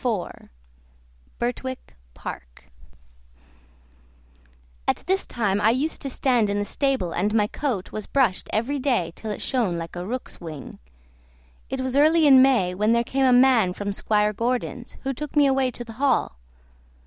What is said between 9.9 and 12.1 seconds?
a rook's wing. It was